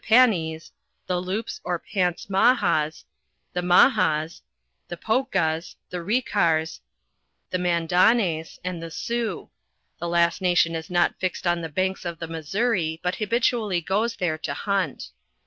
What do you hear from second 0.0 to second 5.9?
1 7 Panis, the loups or Pants Mahas, the Mahas, the Poukas,